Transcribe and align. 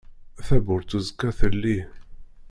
Tabburt 0.47 0.89
uẓekka 0.97 1.29
telli. 1.37 1.77